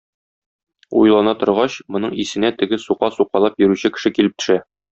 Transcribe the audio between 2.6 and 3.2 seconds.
теге сука